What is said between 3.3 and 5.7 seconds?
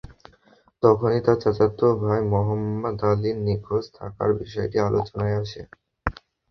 নিখোঁজ থাকার বিষয়টি আলোচনায় আসে।